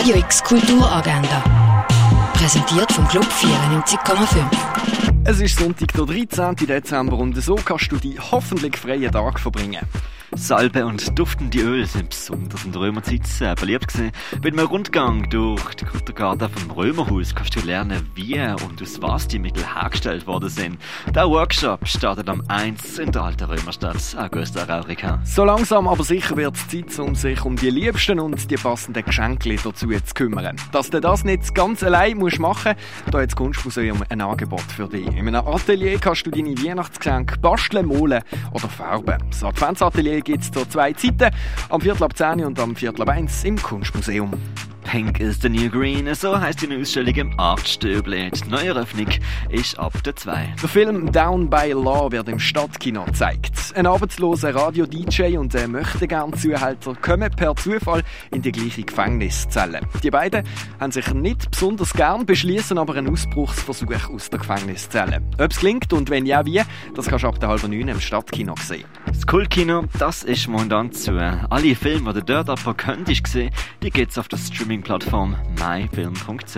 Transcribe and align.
Radio 0.00 0.16
X 0.16 0.42
Kulturagenda. 0.42 1.44
Präsentiert 2.32 2.90
vom 2.90 3.06
Club 3.08 3.26
94,5. 3.26 4.46
Es 5.26 5.40
ist 5.42 5.58
Sonntag, 5.58 5.92
der 5.92 6.06
13. 6.06 6.56
Dezember 6.66 7.18
und 7.18 7.34
so 7.34 7.54
kannst 7.54 7.92
du 7.92 7.96
die 7.96 8.18
hoffentlich 8.18 8.78
freien 8.78 9.12
Tag 9.12 9.38
verbringen. 9.38 9.86
Salbe 10.32 10.86
und 10.86 11.18
duftende 11.18 11.58
Öle 11.58 11.86
sind 11.86 12.10
besonders 12.10 12.64
in 12.64 12.70
der 12.70 12.82
Römerzeit 12.82 13.26
sehr 13.26 13.56
beliebt 13.56 13.88
gewesen. 13.88 14.12
Bei 14.40 14.48
einem 14.48 14.66
Rundgang 14.66 15.28
durch 15.28 15.74
den 15.74 15.88
Kulturgarten 15.88 16.48
vom 16.48 16.70
Römerhaus 16.70 17.34
kannst 17.34 17.56
du 17.56 17.60
lernen, 17.60 18.08
wie 18.14 18.38
und 18.38 18.80
aus 18.80 19.02
was 19.02 19.26
die 19.26 19.40
Mittel 19.40 19.64
hergestellt 19.74 20.28
worden 20.28 20.48
sind. 20.48 20.78
Der 21.12 21.28
Workshop 21.28 21.86
startet 21.86 22.28
am 22.28 22.44
1 22.46 23.00
in 23.00 23.10
der 23.10 23.22
alten 23.22 23.44
Römerstadt 23.44 23.96
Augusta 24.16 24.62
Raurica. 24.64 25.20
So 25.24 25.44
langsam 25.44 25.88
aber 25.88 26.04
sicher 26.04 26.36
wird 26.36 26.54
es 26.54 26.68
Zeit, 26.68 26.96
um 27.00 27.16
sich 27.16 27.44
um 27.44 27.56
die 27.56 27.70
Liebsten 27.70 28.20
und 28.20 28.48
die 28.50 28.56
passenden 28.56 29.04
Geschenke 29.04 29.56
dazu 29.56 29.88
zu 29.88 30.14
kümmern. 30.14 30.54
Dass 30.70 30.90
du 30.90 31.00
das 31.00 31.24
nicht 31.24 31.54
ganz 31.56 31.82
allein 31.82 32.18
musst 32.18 32.38
machen 32.38 32.74
musst, 32.74 33.14
da 33.14 33.20
hat 33.20 33.30
das 33.30 33.36
Kunstmuseum 33.36 34.04
ein 34.08 34.20
Angebot 34.20 34.62
für 34.62 34.86
dich. 34.86 35.08
In 35.08 35.26
einem 35.26 35.46
Atelier 35.46 35.98
kannst 35.98 36.24
du 36.24 36.30
deine 36.30 36.56
Weihnachtsgeschenke 36.56 37.38
basteln, 37.40 37.86
malen 37.86 38.22
oder 38.52 38.68
färben. 38.68 39.18
Das 39.28 39.42
Adventsatelier 39.42 40.19
gibt 40.22 40.42
es 40.42 40.50
zu 40.50 40.64
zwei 40.66 40.92
Zeiten, 40.92 41.34
am 41.68 41.80
Viertel 41.80 42.04
ab 42.04 42.16
10 42.16 42.44
und 42.44 42.58
am 42.58 42.76
Viertel 42.76 43.02
ab 43.02 43.08
1 43.08 43.44
im 43.44 43.56
Kunstmuseum. 43.56 44.32
Pink 44.90 45.20
is 45.20 45.40
the 45.40 45.48
New 45.48 45.70
Green, 45.70 46.12
so 46.16 46.36
heißt 46.36 46.62
die 46.62 46.76
Ausstellung 46.76 47.14
im 47.14 47.38
Artstöble. 47.38 48.28
Die 48.28 48.48
neue 48.48 48.70
Eröffnung 48.70 49.06
ist 49.48 49.78
ab 49.78 50.02
der 50.02 50.16
2. 50.16 50.54
Der 50.60 50.68
Film 50.68 51.12
Down 51.12 51.48
by 51.48 51.70
Law 51.70 52.10
wird 52.10 52.28
im 52.28 52.40
Stadtkino 52.40 53.04
gezeigt. 53.04 53.52
Ein 53.76 53.86
arbeitsloser 53.86 54.52
Radio-DJ 54.52 55.36
und 55.36 55.54
ein 55.54 55.70
möchte 55.70 56.08
gern 56.08 56.32
Zuhälter 56.32 56.96
kommen 56.96 57.30
per 57.30 57.54
Zufall 57.54 58.02
in 58.32 58.42
die 58.42 58.50
gleiche 58.50 58.82
Gefängniszelle. 58.82 59.80
Die 60.02 60.10
beiden 60.10 60.42
haben 60.80 60.90
sich 60.90 61.14
nicht 61.14 61.52
besonders 61.52 61.92
gern, 61.92 62.26
beschließen 62.26 62.76
aber 62.76 62.96
einen 62.96 63.12
Ausbruchsversuch 63.12 64.10
aus 64.12 64.28
der 64.28 64.40
Gefängniszelle. 64.40 65.22
Ob 65.38 65.52
es 65.52 65.60
gelingt 65.60 65.92
und 65.92 66.10
wenn 66.10 66.26
ja, 66.26 66.44
wie, 66.44 66.62
das 66.96 67.06
kannst 67.06 67.22
du 67.22 67.28
ab 67.28 67.38
der 67.38 67.48
halben 67.48 67.70
neun 67.70 67.86
im 67.86 68.00
Stadtkino 68.00 68.56
sehen. 68.60 68.86
Das 69.06 69.24
Kultkino, 69.24 69.84
das 70.00 70.24
ist 70.24 70.48
momentan 70.48 70.90
zu. 70.90 71.12
Alle 71.48 71.76
Filme, 71.76 72.12
die 72.12 72.24
du 72.24 72.44
dort 72.44 72.50
aber 72.50 72.74
könntest 72.74 73.28
sehen, 73.28 73.52
die 73.84 73.90
gibt's 73.90 74.18
auf 74.18 74.26
der 74.26 74.38
Streaming-Plattform 74.80 75.36
myfilm.ch. 75.58 76.54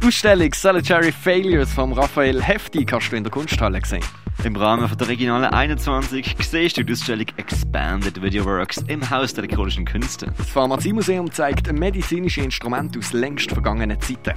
Die 0.00 0.06
Ausstellung 0.06 0.52
Solitary 0.54 1.12
Failures 1.12 1.72
von 1.72 1.92
Raphael 1.92 2.42
Hefti 2.42 2.84
kannst 2.84 3.12
du 3.12 3.16
in 3.16 3.24
der 3.24 3.30
Kunsthalle 3.30 3.80
sehen. 3.84 4.04
Im 4.44 4.54
Rahmen 4.56 4.90
der 4.96 5.08
Regionale 5.08 5.52
21 5.52 6.36
siehst 6.40 6.76
du 6.76 6.84
die 6.84 6.92
Ausstellung 6.92 7.26
Expanded 7.36 8.22
Video 8.22 8.44
Works 8.44 8.78
im 8.86 9.08
Haus 9.10 9.34
der 9.34 9.44
elektronischen 9.44 9.84
Künste. 9.84 10.32
Das 10.36 10.48
Pharmaziemuseum 10.48 11.30
zeigt 11.32 11.72
medizinische 11.72 12.42
Instrumente 12.42 12.98
aus 12.98 13.12
längst 13.12 13.50
vergangenen 13.50 14.00
Zeiten. 14.00 14.34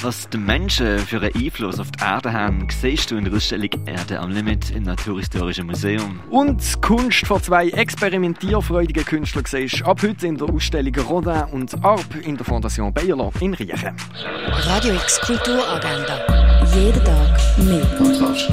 Was 0.00 0.28
die 0.28 0.38
Menschen 0.38 0.98
für 0.98 1.20
einen 1.20 1.34
Einfluss 1.34 1.78
auf 1.78 1.90
die 1.90 2.02
Erde 2.02 2.32
haben, 2.32 2.66
siehst 2.70 3.10
du 3.10 3.16
in 3.16 3.24
der 3.24 3.34
Ausstellung 3.34 3.70
Erde 3.86 4.20
am 4.20 4.30
Limit 4.30 4.70
im 4.70 4.84
Naturhistorischen 4.84 5.66
Museum. 5.66 6.20
Und 6.30 6.60
Kunst 6.82 7.26
von 7.26 7.42
zwei 7.42 7.68
experimentierfreudigen 7.68 9.04
Künstlern 9.04 9.44
siehst 9.46 9.80
du 9.80 9.84
ab 9.84 10.02
heute 10.02 10.26
in 10.26 10.36
der 10.36 10.48
Ausstellung 10.48 10.94
Rodin 11.08 11.44
und 11.52 11.84
Arp 11.84 12.14
in 12.22 12.36
der 12.36 12.44
Fondation 12.44 12.92
Bayerler 12.92 13.30
in 13.40 13.54
Riechen. 13.54 13.94
Radio 14.46 14.94
X 14.94 15.20
Kulturagenda. 15.20 16.18
Jeden 16.74 17.04
Tag 17.04 17.58
mehr. 17.58 17.86
Kontrast. 17.98 18.50